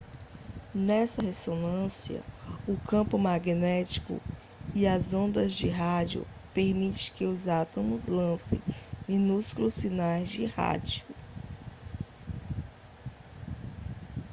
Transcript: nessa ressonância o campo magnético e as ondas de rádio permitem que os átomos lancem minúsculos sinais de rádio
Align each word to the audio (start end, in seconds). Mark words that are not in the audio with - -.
nessa 0.73 1.21
ressonância 1.21 2.23
o 2.67 2.75
campo 2.87 3.19
magnético 3.19 4.19
e 4.73 4.87
as 4.87 5.13
ondas 5.13 5.53
de 5.53 5.67
rádio 5.69 6.25
permitem 6.55 7.13
que 7.13 7.23
os 7.25 7.47
átomos 7.47 8.07
lancem 8.07 8.59
minúsculos 9.07 9.75
sinais 9.75 10.31
de 10.31 10.45
rádio 10.45 11.05